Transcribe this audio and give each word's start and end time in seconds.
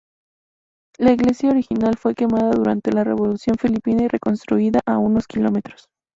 La 0.97 1.11
iglesia 1.11 1.51
original 1.51 1.95
fue 1.95 2.15
quemada 2.15 2.49
durante 2.53 2.91
la 2.91 3.03
Revolución 3.03 3.57
Filipina 3.59 4.01
y 4.05 4.07
reconstruida 4.07 4.79
a 4.87 4.97
unos 4.97 5.27
kilómetros. 5.27 5.89